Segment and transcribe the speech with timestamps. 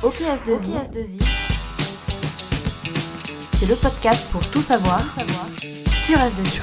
[0.00, 1.20] OKS2I,
[3.54, 5.00] c'est le podcast pour tout savoir
[6.06, 6.60] sur S2I.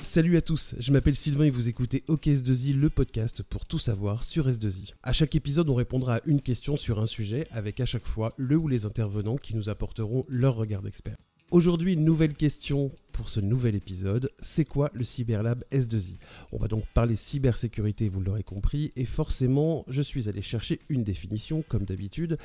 [0.00, 4.22] Salut à tous, je m'appelle Sylvain et vous écoutez OKS2I, le podcast pour tout savoir
[4.22, 4.92] sur S2I.
[5.02, 8.32] À chaque épisode, on répondra à une question sur un sujet avec à chaque fois
[8.36, 11.16] le ou les intervenants qui nous apporteront leur regard d'expert.
[11.50, 14.30] Aujourd'hui, une nouvelle question pour ce nouvel épisode.
[14.40, 16.18] C'est quoi le Cyberlab S2I
[16.52, 21.02] On va donc parler cybersécurité, vous l'aurez compris, et forcément, je suis allé chercher une
[21.02, 22.38] définition, comme d'habitude.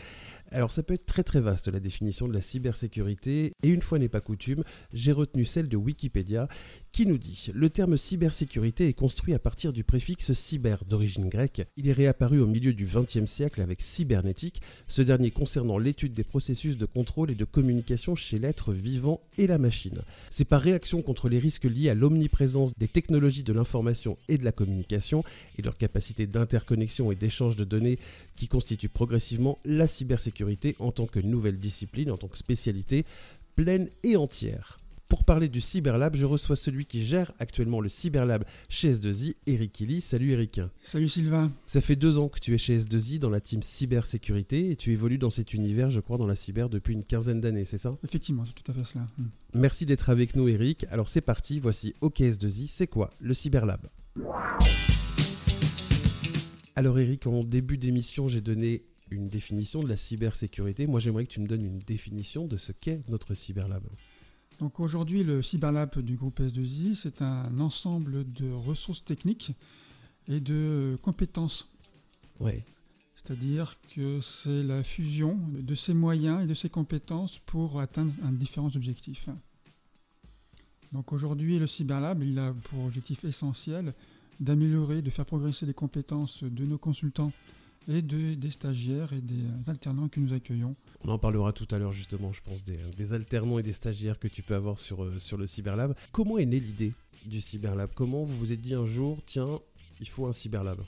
[0.49, 3.99] Alors, ça peut être très très vaste la définition de la cybersécurité, et une fois
[3.99, 6.47] n'est pas coutume, j'ai retenu celle de Wikipédia
[6.91, 11.61] qui nous dit Le terme cybersécurité est construit à partir du préfixe cyber d'origine grecque.
[11.77, 16.23] Il est réapparu au milieu du XXe siècle avec cybernétique, ce dernier concernant l'étude des
[16.23, 20.01] processus de contrôle et de communication chez l'être vivant et la machine.
[20.31, 24.45] C'est par réaction contre les risques liés à l'omniprésence des technologies de l'information et de
[24.45, 25.23] la communication
[25.57, 27.99] et leur capacité d'interconnexion et d'échange de données
[28.35, 33.05] qui constitue progressivement la cybersécurité en tant que nouvelle discipline, en tant que spécialité
[33.55, 34.79] pleine et entière.
[35.13, 39.79] Pour parler du Cyberlab, je reçois celui qui gère actuellement le Cyberlab chez S2I, Eric
[39.81, 40.01] Illy.
[40.01, 40.59] Salut Eric.
[40.81, 41.51] Salut Sylvain.
[41.67, 44.91] Ça fait deux ans que tu es chez S2I dans la team cybersécurité et tu
[44.91, 47.95] évolues dans cet univers, je crois, dans la cyber depuis une quinzaine d'années, c'est ça?
[48.03, 49.07] Effectivement, c'est tout à fait cela.
[49.19, 49.25] Mm.
[49.53, 50.87] Merci d'être avec nous Eric.
[50.89, 52.67] Alors c'est parti, voici OKS2I.
[52.67, 53.91] C'est quoi le Cyberlab?
[56.75, 60.87] Alors Eric, en début d'émission, j'ai donné une définition de la cybersécurité.
[60.87, 63.83] Moi, j'aimerais que tu me donnes une définition de ce qu'est notre Cyberlab.
[64.59, 69.51] Donc aujourd'hui, le Cyberlab du groupe S2I, c'est un ensemble de ressources techniques
[70.27, 71.69] et de compétences.
[72.39, 72.63] Ouais.
[73.15, 78.31] C'est-à-dire que c'est la fusion de ces moyens et de ces compétences pour atteindre un
[78.31, 79.29] différents objectifs.
[80.91, 83.93] Donc aujourd'hui, le Cyberlab, il a pour objectif essentiel
[84.39, 87.31] d'améliorer, de faire progresser les compétences de nos consultants
[87.87, 90.75] et de, des stagiaires et des alternants que nous accueillons.
[91.03, 94.19] On en parlera tout à l'heure justement, je pense, des, des, alternants et des stagiaires
[94.19, 95.95] que tu peux avoir sur, euh, sur le Cyberlab.
[96.11, 96.93] Comment est née l'idée
[97.25, 97.91] du Cyberlab?
[97.93, 99.59] Comment vous vous êtes dit un jour, tiens,
[99.99, 100.79] il faut un Cyberlab?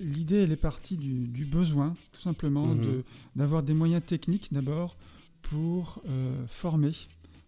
[0.00, 2.80] L'idée, elle est partie du, du besoin, tout simplement, Mhm.
[2.84, 3.04] de
[3.36, 4.96] d'avoir des moyens techniques d'abord
[5.42, 6.90] pour euh, former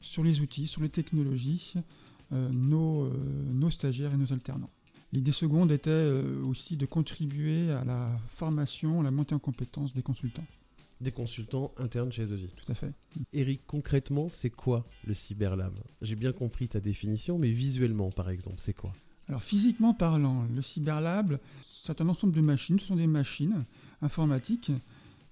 [0.01, 1.75] sur les outils, sur les technologies,
[2.33, 3.13] euh, nos, euh,
[3.53, 4.71] nos stagiaires et nos alternants.
[5.13, 9.95] L'idée seconde était euh, aussi de contribuer à la formation, à la montée en compétences
[9.95, 10.45] des consultants.
[11.01, 12.49] Des consultants internes chez S2I.
[12.49, 12.93] Tout à fait.
[13.33, 15.75] Eric, concrètement, c'est quoi le Cyberlab?
[16.03, 18.93] J'ai bien compris ta définition, mais visuellement, par exemple, c'est quoi?
[19.29, 23.65] Alors physiquement parlant, le Cyberlab, c'est un ensemble de machines, ce sont des machines
[24.01, 24.73] informatiques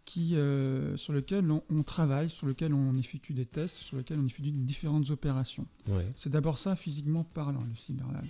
[0.05, 4.21] qui, euh, sur lesquelles on, on travaille, sur lesquelles on effectue des tests, sur lesquelles
[4.21, 5.67] on effectue différentes opérations.
[5.89, 6.07] Ouais.
[6.15, 8.25] C'est d'abord ça physiquement parlant, le Cyberlab.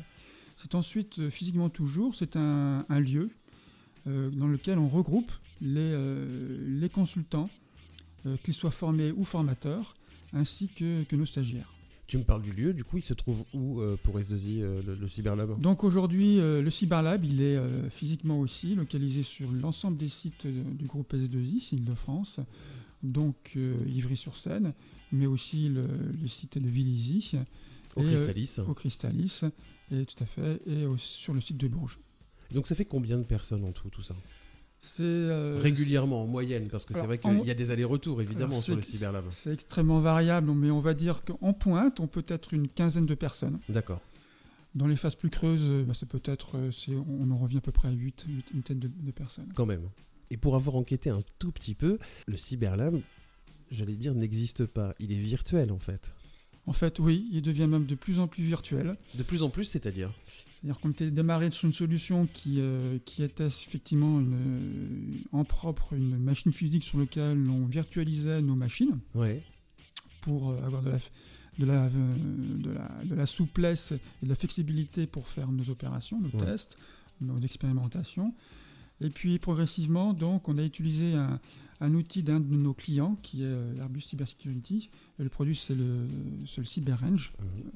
[0.56, 3.31] C'est ensuite, euh, physiquement toujours, c'est un, un lieu
[4.06, 5.31] euh, dans lequel on regroupe
[5.61, 7.50] les, euh, les consultants,
[8.25, 9.94] euh, qu'ils soient formés ou formateurs,
[10.33, 11.72] ainsi que, que nos stagiaires.
[12.06, 14.94] Tu me parles du lieu, du coup, il se trouve où pour S2I, euh, le,
[14.94, 17.59] le Cyberlab Donc aujourd'hui, le Cyberlab, il est
[17.91, 22.38] physiquement aussi localisé sur l'ensemble des sites du groupe S2I, Île-de-France,
[23.03, 23.56] donc
[23.88, 24.73] Ivry-sur-Seine,
[25.11, 25.88] mais aussi le,
[26.21, 27.33] le site de Villizy,
[27.96, 28.56] Au euh, Crystalis.
[28.68, 29.40] au Crystalis,
[29.92, 31.98] et tout à fait, et au- sur le site de Bourges.
[32.52, 34.14] Donc ça fait combien de personnes en tout, tout ça?
[34.78, 38.60] C'est euh, Régulièrement, en moyenne, parce que c'est vrai qu'il y a des allers-retours, évidemment,
[38.60, 39.24] sur le Cyberlab.
[39.30, 43.14] C'est extrêmement variable, mais on va dire qu'en pointe, on peut être une quinzaine de
[43.14, 43.58] personnes.
[43.70, 44.00] D'accord.
[44.74, 46.56] Dans les phases plus creuses, euh, bah, c'est peut-être,
[47.08, 49.50] on en revient à peu près à 8, une tête de, de personnes.
[49.54, 49.88] Quand même.
[50.30, 53.00] Et pour avoir enquêté un tout petit peu, le Cyberlab,
[53.70, 54.94] j'allais dire, n'existe pas.
[54.98, 56.14] Il est virtuel, en fait.
[56.66, 58.97] En fait, oui, il devient même de plus en plus virtuel.
[59.15, 60.10] De plus en plus, c'est-à-dire
[60.53, 65.44] C'est-à-dire qu'on était démarré sur une solution qui, euh, qui était effectivement une, euh, en
[65.44, 69.43] propre une machine physique sur laquelle on virtualisait nos machines Ouais.
[70.22, 70.99] pour euh, avoir de la,
[71.59, 76.21] de, la, de, la, de la souplesse et de la flexibilité pour faire nos opérations,
[76.21, 76.47] nos Ouais.
[76.47, 76.76] tests,
[77.21, 78.34] nos expérimentations.
[79.00, 81.38] Et puis progressivement, donc, on a utilisé un,
[81.81, 84.88] un outil d'un de nos clients qui est euh, Airbus Cybersecurity.
[85.19, 86.06] Le produit, c'est le,
[86.64, 87.70] CyberRange, Mhm.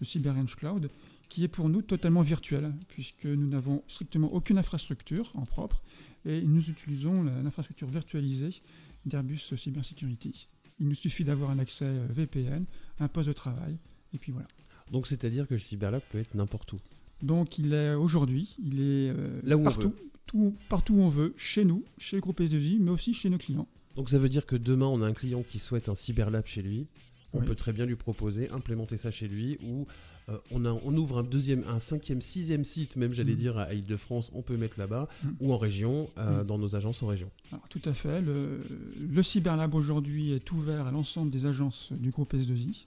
[0.00, 0.90] le CyberRange Cloud,
[1.28, 5.82] qui est pour nous totalement virtuel, puisque nous n'avons strictement aucune infrastructure en propre,
[6.24, 8.62] et nous utilisons l'infrastructure virtualisée
[9.06, 10.48] d'Airbus Cybersecurity.
[10.78, 12.64] Il nous suffit d'avoir un accès euh, VPN,
[13.00, 13.76] un poste de travail,
[14.14, 14.48] et puis voilà.
[14.90, 16.76] Donc c'est-à-dire que le Cyberlab peut être n'importe où.
[17.22, 19.94] Donc il est aujourd'hui, il est euh, Là où on partout,
[20.26, 23.38] tout- partout où on veut, chez nous, chez le groupe S2I, mais aussi chez nos
[23.38, 23.68] clients.
[23.96, 26.62] Donc ça veut dire que demain, on a un client qui souhaite un Cyberlab chez
[26.62, 26.86] lui.
[27.32, 27.46] On Oui.
[27.46, 29.86] peut très bien lui proposer, implémenter ça chez lui ou
[30.28, 33.36] euh, on, a, on ouvre un deuxième, un cinquième, sixième site, même j'allais Mm.
[33.36, 35.28] dire à Île-de-France, on peut mettre là-bas, Mm.
[35.40, 36.46] ou en région, euh, Mm.
[36.46, 37.30] dans nos agences en région.
[37.52, 38.20] Alors, tout à fait.
[38.20, 38.60] Le,
[38.98, 42.86] le Cyberlab aujourd'hui est ouvert à l'ensemble des agences du groupe S2I.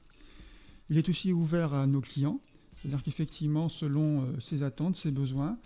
[0.90, 2.40] Il est aussi ouvert à nos clients.
[2.84, 5.58] C'est-à-dire qu'effectivement, selon euh, ses attentes, ses besoins,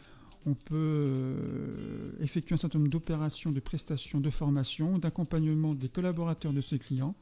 [0.46, 6.54] on peut euh, effectuer un certain nombre d'opérations, de prestations, de formation, d'accompagnement des collaborateurs
[6.54, 7.16] de ses clients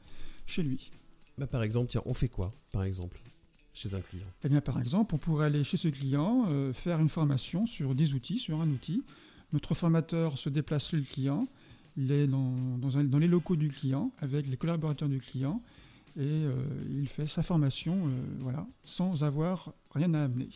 [0.44, 0.90] chez lui.
[1.38, 3.20] Bah, par exemple, tiens, on fait quoi, par exemple,
[3.72, 4.26] chez un client?
[4.44, 7.94] Eh bien, par exemple, on pourrait aller chez ce client, euh, faire une formation sur
[7.94, 9.02] des outils, sur un outil.
[9.52, 11.48] Notre formateur se déplace chez le client,
[11.96, 15.62] il est dans, dans un- dans les locaux du client, avec les collaborateurs du client,
[16.16, 16.54] et euh,
[16.88, 18.10] il fait sa formation, euh,
[18.40, 20.48] voilà, sans avoir rien à amener,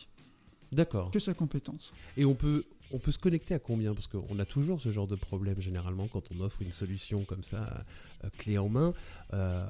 [0.71, 1.11] D'accord.
[1.11, 1.93] que sa compétence.
[2.17, 3.93] Et on peut, on peut se connecter à combien?
[3.93, 7.43] Parce qu'on a toujours ce genre de problème généralement quand on offre une solution comme
[7.43, 7.85] ça,
[8.23, 8.93] euh, clé en main.
[9.33, 9.65] euh,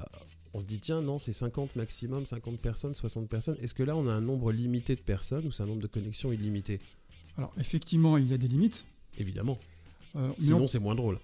[0.54, 3.56] on se dit, tiens, non, c'est 50 maximum, 50 personnes, 60 personnes.
[3.62, 5.86] Est-ce que là, on a un nombre limité de personnes ou c'est un nombre de
[5.86, 6.78] connexions illimité?
[7.38, 8.84] Alors, effectivement, il y a des limites.
[9.16, 9.58] Évidemment.
[10.16, 11.18] euh, Sinon, on- c'est moins drôle.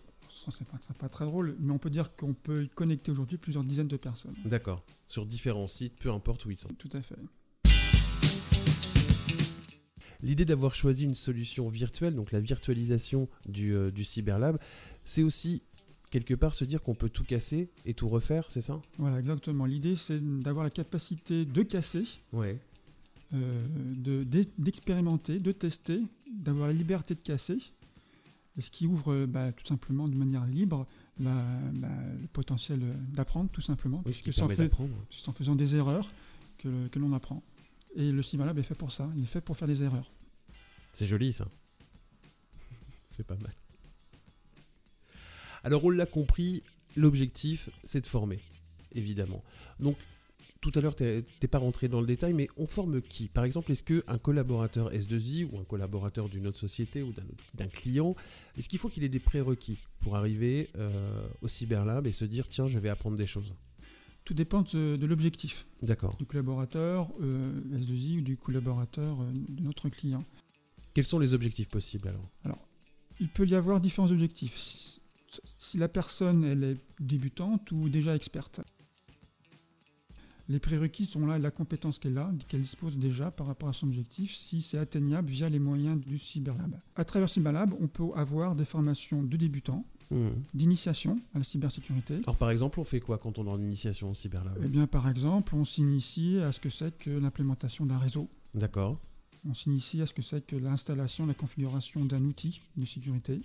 [0.50, 3.64] C'est pas, pas très drôle, mais on peut dire qu'on peut y connecter aujourd'hui plusieurs
[3.64, 4.34] dizaines de personnes.
[4.44, 4.84] D'accord.
[5.06, 6.68] Sur différents sites, peu importe où ils sont.
[6.78, 7.16] Tout à fait.
[10.22, 14.58] L'idée d'avoir choisi une solution virtuelle, donc la virtualisation du, euh, du Cyberlab,
[15.04, 15.62] c'est aussi
[16.10, 18.80] quelque part se dire qu'on peut tout casser et tout refaire, c'est ça?
[18.98, 19.64] Voilà, exactement.
[19.64, 22.02] L'idée, c'est d'avoir la capacité de casser
[22.32, 22.58] Ouais.
[23.32, 23.64] euh,
[23.94, 26.00] de- d'e- d'expérimenter, de tester,
[26.32, 27.58] d'avoir la liberté de casser,
[28.62, 30.86] ce qui ouvre euh, bah, tout simplement de manière libre
[31.20, 31.88] la- bah,
[32.20, 34.70] le potentiel euh, d'apprendre tout simplement, Oui, c'est en, fait-
[35.28, 36.10] en faisant des erreurs
[36.58, 37.42] que, que l'on apprend.
[37.96, 40.10] Et le Cyberlab est fait pour ça, il est fait pour faire des erreurs.
[40.92, 41.48] C'est joli ça.
[43.16, 43.52] c'est pas mal.
[45.64, 46.62] Alors on l'a compris,
[46.96, 48.40] l'objectif c'est de former,
[48.92, 49.42] évidemment.
[49.80, 49.96] Donc
[50.60, 53.28] tout à l'heure t'es t'es pas rentré dans le détail, mais on forme qui?
[53.28, 57.12] Par exemple, est-ce qu'un collaborateur S2I ou un collaborateur d'une autre société ou
[57.54, 58.16] d'un client,
[58.56, 62.48] est-ce qu'il faut qu'il ait des prérequis pour arriver euh, au Cyberlab et se dire
[62.48, 63.54] tiens je vais apprendre des choses?
[64.24, 66.16] Tout dépend de, de l'objectif D'accord.
[66.18, 70.24] du collaborateur euh, S2I ou du collaborateur euh, de notre client.
[70.92, 72.08] Quels sont les objectifs possibles
[72.44, 72.58] alors?
[73.20, 74.56] Il peut y avoir différents objectifs.
[74.58, 75.00] Si-
[75.58, 78.60] Si la personne elle est débutante ou déjà experte.
[80.50, 83.86] Les prérequis sont là, la compétence qu'elle a, qu'elle dispose déjà par rapport à son
[83.86, 86.74] objectif, si c'est atteignable via les moyens du Cyberlab.
[86.96, 90.30] À travers Cyberlab, on peut avoir des formations de débutants, Mhm.
[90.54, 92.14] d'initiation à la cybersécurité.
[92.22, 94.56] Alors par exemple, on fait quoi quand on est en initiation au Cyberlab?
[94.64, 98.26] Eh bien, par exemple, on s'initie à ce que c'est que l'implémentation d'un réseau.
[98.54, 98.98] D'accord.
[99.46, 103.42] On s'initie à ce que c'est que l'installation, la configuration d'un outil de sécurité.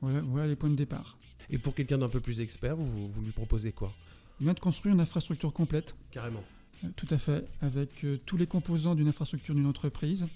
[0.00, 1.18] Voilà, voilà les points de départ.
[1.50, 3.92] Et pour quelqu'un d'un peu plus expert, vous, vous lui proposez quoi?
[4.40, 6.42] Il vient de construire une infrastructure complète, Carrément.
[6.84, 10.26] euh, tout à fait, avec euh, tous les composants d'une infrastructure d'une entreprise,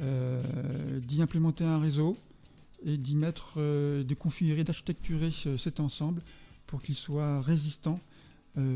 [0.00, 2.16] euh, d'y implémenter un réseau
[2.84, 6.22] et d'y mettre, euh, de configurer, d'architecturer ce- cet ensemble
[6.66, 8.00] pour qu'il soit résistant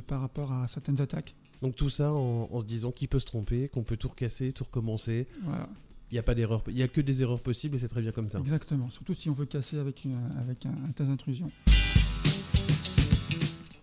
[0.09, 1.37] par rapport à certaines attaques.
[1.63, 4.53] Donc tout ça en, en se disant qu'il peut se tromper, qu'on peut tout recasser,
[4.53, 5.29] tout recommencer.
[5.45, 5.69] Voilà,
[6.11, 8.03] Il n'y a pas d'erreur, il y a que des erreurs possibles et c'est très
[8.03, 8.41] bien comme ça.
[8.41, 8.91] exactement.
[8.91, 11.51] Surtout si on veut casser avec, une- avec un, un tas d'intrusions.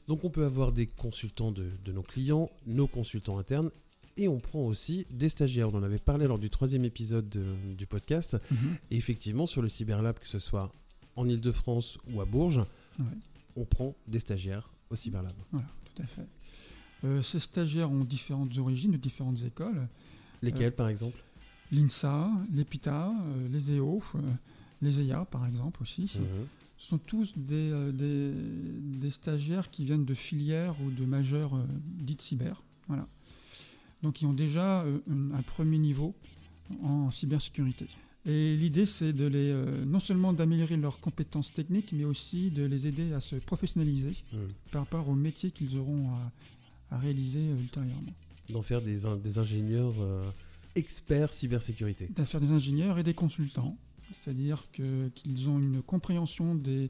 [0.08, 3.72] Donc on peut avoir des consultants de, de nos clients, nos consultants internes,
[4.18, 5.70] et on prend aussi des stagiaires.
[5.74, 8.38] On en avait parlé lors du troisième épisode de- du podcast.
[8.92, 10.72] Et effectivement, sur le Cyberlab, que ce soit
[11.16, 12.64] en Ile-de-France ou à Bourges,
[13.00, 13.06] Ouais.
[13.58, 15.34] on prend des stagiaires au Cyberlab.
[15.52, 16.28] Voilà, tout à fait.
[17.04, 19.88] Euh, ces stagiaires ont différentes origines, de différentes écoles.
[20.42, 21.18] Lesquels par exemple?
[21.72, 24.20] L'INSA, l'EPITA, euh, les EO, euh,
[24.82, 26.04] les EIA par exemple aussi.
[26.16, 26.48] Mhm.
[26.78, 31.56] Ce sont tous des, euh, des, des stagiaires qui viennent de filières ou de majeurs
[31.56, 32.62] euh, dites cyber.
[32.88, 33.08] Voilà.
[34.04, 36.14] Donc ils ont déjà euh, un, un premier niveau
[36.84, 37.88] en cybersécurité.
[38.26, 42.64] Et l'idée c'est de les euh, non seulement d'améliorer leurs compétences techniques, mais aussi de
[42.64, 44.40] les aider à se professionnaliser Mhm.
[44.72, 46.32] par rapport au métier qu'ils auront à,
[46.96, 48.14] à réaliser euh, ultérieurement.
[48.50, 50.30] D'en faire des, des ingénieurs euh,
[50.76, 52.10] experts cybersécurité.
[52.16, 53.78] D'affaires des ingénieurs et des consultants,
[54.16, 56.90] c'est-à-dire que- qu'ils ont une compréhension des,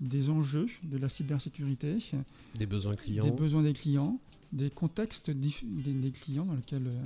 [0.00, 1.98] des enjeux de la cybersécurité,
[2.56, 3.24] Des besoins clients.
[3.24, 4.18] des besoins des clients,
[4.52, 7.00] des contextes dif- des, des clients dans lesquels euh,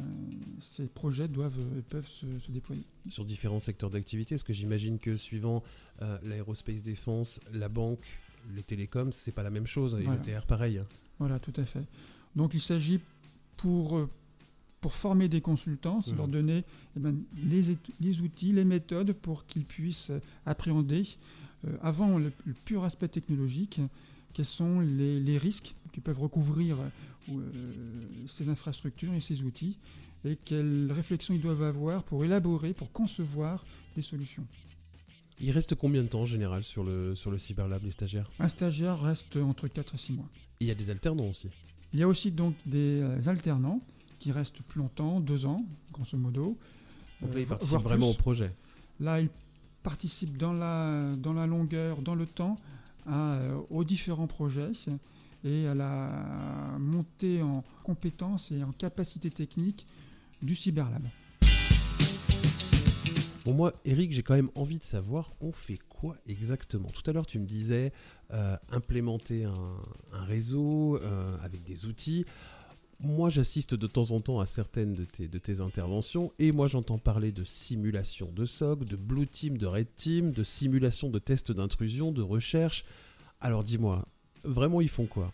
[0.60, 2.82] ces projets doivent euh, peuvent se, se déployer.
[3.08, 5.62] sur différents secteurs d'activité Parce que j'imagine que suivant
[6.02, 8.06] euh, l'aérospace défense, la banque,
[8.54, 9.94] les télécoms, c'est pas la même chose.
[9.98, 10.20] Et Voilà.
[10.20, 10.78] le TR, pareil.
[10.78, 10.86] hein.
[11.18, 11.84] Voilà, tout à fait.
[12.36, 13.00] Donc il s'agit
[13.56, 14.08] pour, euh,
[14.82, 16.16] pour former des consultants, c'est Mhm.
[16.18, 16.64] leur donner
[16.96, 21.04] eh ben, les, outils, les méthodes pour qu'ils puissent euh, appréhender,
[21.66, 23.80] euh, avant le, le pur aspect technologique,
[24.34, 26.76] quels sont les, les risques que peuvent recouvrir
[27.30, 27.32] euh,
[28.26, 29.78] ces infrastructures et ces outils,
[30.24, 33.64] et quelles réflexions ils doivent avoir pour élaborer, pour concevoir
[33.96, 34.44] des solutions.
[35.40, 38.28] Il reste combien de temps en général sur le, sur le Cyberlab, les stagiaires?
[38.40, 40.28] Un stagiaire reste entre 4 et 6 mois.
[40.60, 41.48] il y a des alternants aussi.
[41.92, 43.80] Il y a aussi donc des alternants
[44.22, 46.56] qui restent plus longtemps, 2 ans, grosso modo.
[47.20, 48.18] Donc là, Euh, ils vo- participent vraiment plus.
[48.18, 48.54] au projet.
[49.00, 49.30] Là, ils
[49.82, 52.56] participent dans la, dans la longueur, dans le temps,
[53.04, 54.70] à, euh, aux différents projets
[55.44, 59.86] et à la montée en compétences et en capacité technique
[60.40, 61.02] du Cyberlab.
[63.44, 66.90] Bon, moi, Eric, j'ai quand même envie de savoir, on fait quoi exactement?
[66.90, 67.92] Tout à l'heure, tu me disais
[68.32, 69.74] euh, implémenter un,
[70.12, 72.24] un réseau euh, avec des outils.
[73.04, 76.68] Moi, j'assiste de temps en temps à certaines de tes, de tes interventions et moi,
[76.68, 81.18] j'entends parler de simulation de SOC, de Blue Team, de Red Team, de simulation de
[81.18, 82.84] tests d'intrusion, de recherche.
[83.40, 84.06] Alors, dis-moi,
[84.44, 85.32] vraiment, ils font quoi?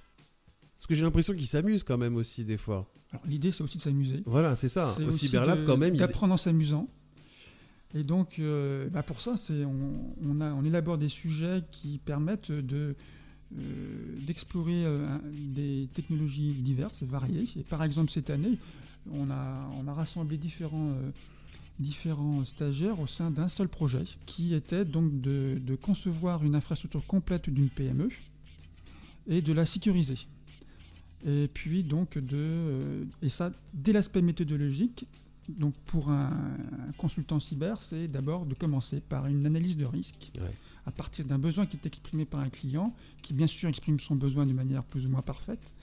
[0.78, 2.90] Parce que j'ai l'impression qu'ils s'amusent quand même aussi des fois.
[3.12, 4.22] Alors, L'idée, c'est aussi de s'amuser.
[4.24, 4.94] Voilà, c'est ça.
[5.06, 5.98] Au Cyberlab, quand même, ils...
[5.98, 6.88] D'apprendre en s'amusant.
[7.94, 11.98] Et donc, euh, bah, pour ça, c'est, on, on a, on élabore des sujets qui
[11.98, 12.96] permettent de,
[13.50, 17.46] d'explorer euh, des technologies diverses variées.
[17.58, 18.58] Et par exemple, cette année,
[19.10, 21.10] on a, rassemblé différents, euh,
[21.78, 27.48] différents stagiaires au sein d'un seul projet, qui était donc de, concevoir une infrastructure complète
[27.48, 28.10] d'une PME
[29.26, 30.18] et de la sécuriser.
[31.26, 35.06] Et puis donc de euh, et ça dès l'aspect méthodologique.
[35.48, 36.30] Donc pour un,
[36.96, 40.30] consultant cyber, c'est d'abord de commencer par une analyse de risque.
[40.88, 44.16] À partir d'un besoin qui est exprimé par un client, qui bien sûr exprime son
[44.16, 45.74] besoin de manière plus ou moins parfaite.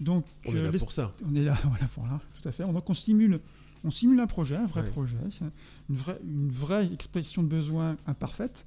[0.00, 1.14] Donc On est euh, là les- pour ça.
[1.26, 2.64] on est là, voilà, voilà, tout à fait.
[2.64, 3.40] Donc on simule,
[3.82, 4.90] on simule un projet, un vrai Ouais.
[4.90, 5.16] projet,
[5.88, 8.66] une vraie, une vraie expression de besoin imparfaite,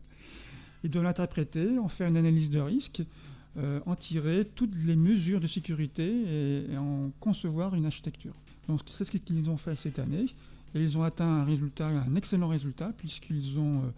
[0.83, 3.03] et de l'interpréter, en faire une analyse de risque,
[3.57, 8.33] euh, en tirer toutes les mesures de sécurité et, et en concevoir une architecture.
[8.67, 10.25] Donc c'est ce qu'ils ont fait cette année,
[10.73, 13.89] et ils ont atteint un résultat, un excellent résultat, puisqu'ils ont, euh,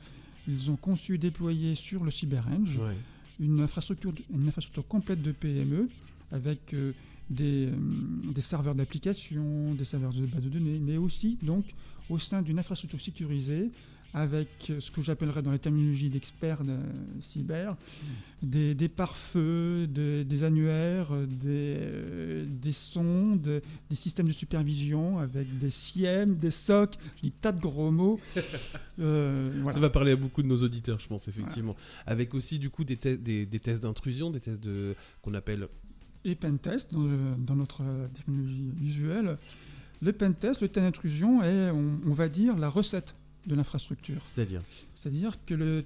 [0.48, 2.96] ils ont conçu et déployé sur le CyberEng Ouais.
[3.40, 5.90] une infrastructure, une infrastructure complète de PME
[6.32, 6.94] avec euh,
[7.30, 7.72] des, euh,
[8.34, 11.66] des serveurs d'application, des serveurs de base de données, mais aussi donc
[12.10, 13.72] au sein d'une infrastructure sécurisée
[14.14, 16.76] avec euh, ce que j'appellerais dans les terminologies d'experts de
[17.22, 17.78] cyber,
[18.42, 25.20] des, des pare-feux, de- des annuaires, euh, des, euh, des sondes, des systèmes de supervision
[25.20, 28.20] avec des SIEM, des SOC, je dis tas de gros mots.
[29.00, 29.74] Euh, voilà.
[29.74, 31.76] Ça va parler à beaucoup de nos auditeurs, je pense, effectivement.
[32.06, 35.68] Avec aussi, du coup, des, te- des, des tests d'intrusion, des tests de qu'on appelle.
[36.24, 39.38] et pentest dans, le- dans notre euh, technologie usuelle.
[40.02, 43.16] Le pentest, le test d'intrusion est, on, on va dire, la recette
[43.48, 44.22] de l'infrastructure.
[44.28, 44.62] C'est-à-dire
[44.96, 45.86] C'est-à-dire que le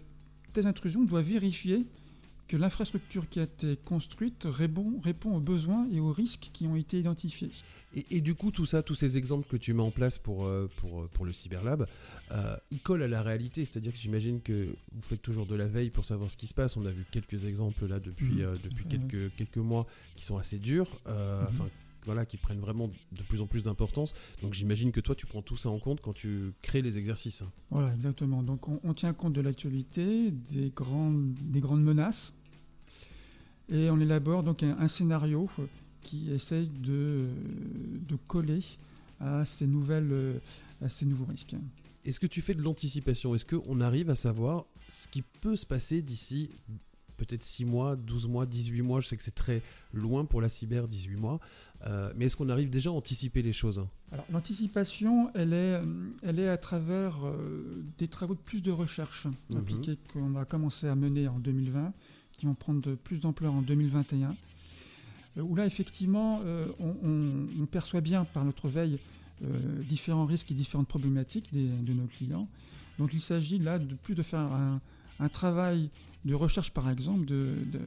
[0.54, 1.86] test d'intrusion doit vérifier
[2.48, 6.76] que l'infrastructure qui a été construite répond, répond aux besoins et aux risques qui ont
[6.76, 7.50] été identifiés.
[7.96, 10.46] et, et du coup, tout ça, tous ces exemples que tu mets en place pour,
[10.46, 11.88] euh, pour, euh, pour le Cyberlab,
[12.32, 13.66] euh, ils collent à la réalité.
[13.66, 16.54] C'est-à-dire que j'imagine que vous faites toujours de la veille pour savoir ce qui se
[16.54, 16.78] passe.
[16.78, 18.42] On a vu quelques exemples là depuis, Mhm.
[18.42, 21.00] euh, depuis quelques, quelques mois qui sont assez durs.
[21.08, 21.46] euh.
[21.50, 21.68] Enfin.
[22.06, 24.14] Voilà, qui prennent vraiment de plus en plus d'importance.
[24.42, 27.42] Donc j'imagine que toi, tu prends tout ça en compte quand tu crées les exercices.
[27.42, 27.52] hein.
[27.72, 28.44] Voilà, exactement.
[28.44, 32.34] Donc on, on tient compte de l'actualité, des grandes, des grandes menaces,
[33.70, 35.66] et on élabore donc un, un scénario euh,
[36.02, 37.28] qui essaye de,
[38.08, 38.62] de coller
[39.20, 40.38] à ces, nouvelles, euh,
[40.82, 41.56] à ces nouveaux risques.
[42.04, 43.34] Est-ce que tu fais de l'anticipation?
[43.34, 46.50] Est-ce qu'on arrive à savoir ce qui peut se passer d'ici
[47.18, 49.02] peut-être 6 mois, 12 mois, 18 mois?
[49.02, 51.40] Je sais que c'est très loin pour la cyber, 18 mois.
[51.88, 53.88] Euh, mais est-ce qu'on arrive déjà à anticiper les choses hein?
[54.12, 55.86] Alors l'anticipation, elle est, euh,
[56.24, 60.88] elle est à travers euh, des travaux de plus de recherche appliqués qu'on va commencer
[60.88, 61.94] à mener en 2020,
[62.38, 64.36] qui vont prendre de plus d'ampleur en 2021.
[65.38, 68.98] euh, Où là, effectivement, euh, on, on- on perçoit bien par notre veille
[69.88, 72.48] différents risques et différentes problématiques des- de nos clients.
[72.98, 74.80] Donc il s'agit là de plus de faire un,
[75.20, 75.90] un travail
[76.26, 77.80] de recherche, par exemple, de- de-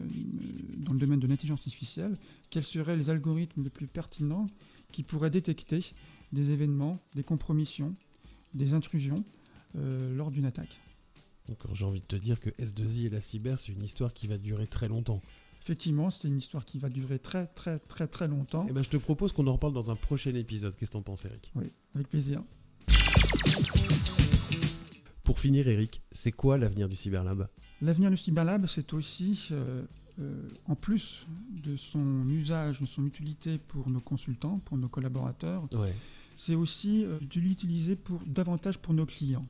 [0.84, 2.16] dans le domaine de l'intelligence artificielle,
[2.50, 4.46] quels seraient les algorithmes les plus pertinents
[4.92, 5.84] qui pourraient détecter
[6.32, 7.94] des événements, des compromissions,
[8.54, 9.24] des intrusions
[9.76, 10.78] euh, lors d'une attaque.
[11.48, 14.26] Donc j'ai envie de te dire que S2I et la cyber, c'est une histoire qui
[14.26, 15.20] va durer très longtemps.
[15.62, 18.66] Effectivement, c'est une histoire qui va durer très très très très longtemps.
[18.68, 20.76] Et ben je te propose qu'on en reparle dans un prochain épisode.
[20.76, 21.50] Qu'est-ce que t'en penses, Eric?
[21.56, 22.42] Oui, avec plaisir.
[25.28, 27.48] Pour finir, Eric, c'est quoi l'avenir du Cyberlab?
[27.82, 29.82] L'avenir du Cyberlab, c'est aussi, euh,
[30.18, 35.68] euh, en plus de son usage, de son utilité pour nos consultants, pour nos collaborateurs,
[35.74, 35.94] Ouais.
[36.34, 39.44] c'est aussi euh, de l'utiliser pour davantage pour nos clients.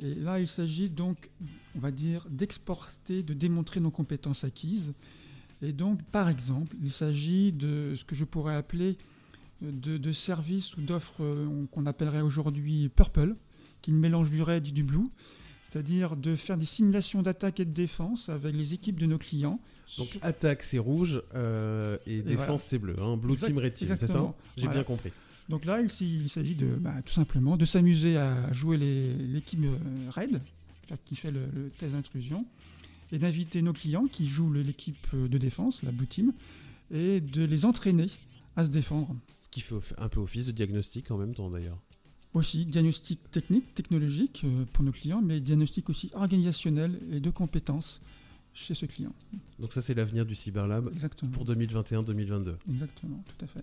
[0.00, 1.30] Et là, il s'agit donc,
[1.76, 4.94] on va dire, d'exporter, de démontrer nos compétences acquises.
[5.62, 8.98] Et donc, par exemple, il s'agit de ce que je pourrais appeler
[9.62, 11.22] de, de services ou d'offres
[11.70, 13.36] qu'on appellerait aujourd'hui Purple,
[13.84, 15.08] qui mélange du RAID et du Blue,
[15.62, 19.60] c'est-à-dire de faire des simulations d'attaque et de défense avec les équipes de nos clients.
[19.98, 22.58] Donc Sur- attaque c'est rouge euh, et, défense voilà.
[22.58, 22.96] c'est bleu.
[22.98, 23.16] Hein.
[23.18, 24.34] Blue Exact- Team, Red Team, c'est ça.
[24.56, 24.78] J'ai Voilà.
[24.80, 25.10] bien compris.
[25.50, 25.90] Donc là, il,
[26.30, 29.76] s'agit de bah, tout simplement de s'amuser à jouer les- l'équipe euh,
[30.10, 30.40] RAID,
[30.84, 32.46] enfin, qui fait le, le test d'intrusion,
[33.12, 36.32] et d'inviter nos clients qui jouent l'équipe euh, de défense, la Blue Team,
[36.90, 38.06] et de les entraîner
[38.56, 39.14] à se défendre.
[39.42, 41.78] Ce qui fait un peu office de diagnostic en même temps d'ailleurs.
[42.34, 48.00] Aussi, diagnostic technique, technologique euh, pour nos clients, mais diagnostic aussi organisationnel et de compétences
[48.52, 49.12] chez ce client.
[49.60, 51.30] Donc ça c'est l'avenir du Cyberlab Exactement.
[51.30, 52.54] pour 2021-2022.
[52.70, 53.62] Exactement, tout à fait.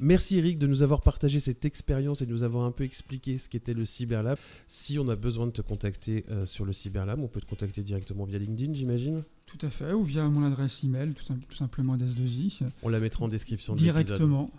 [0.00, 3.38] Merci Eric de nous avoir partagé cette expérience et de nous avoir un peu expliqué
[3.38, 4.38] ce qu'était le Cyberlab.
[4.66, 7.82] Si on a besoin de te contacter euh, sur le Cyberlab, on peut te contacter
[7.82, 9.22] directement via LinkedIn, j'imagine?
[9.46, 13.24] Tout à fait, ou via mon adresse email, tout, tout simplement d'S2I, On la mettra
[13.24, 14.50] en description de directement,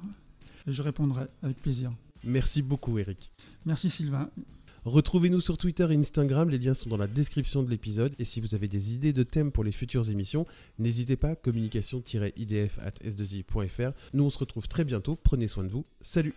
[0.67, 1.91] et je répondrai avec plaisir.
[2.23, 3.31] Merci beaucoup Eric.
[3.65, 4.29] Merci Sylvain.
[4.85, 8.13] Retrouvez-nous sur Twitter et Instagram, les liens sont dans la description de l'épisode.
[8.19, 10.45] Et si vous avez des idées de thèmes pour les futures émissions,
[10.77, 13.93] n'hésitez pas, communication-idf at s2i.fr.
[14.13, 16.35] Nous on se retrouve très bientôt, prenez soin de vous, salut